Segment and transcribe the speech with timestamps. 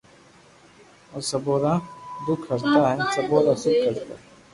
[1.13, 1.73] او سبو را
[2.25, 4.15] دک ھرتا ھين سبو را سک ڪرتا